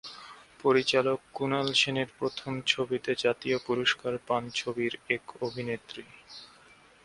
[0.63, 6.03] পরিচালক কুনাল সেনের প্রথম ছবিতে জাতীয় পুরস্কার পান ছবির এক অভিনেত্রী।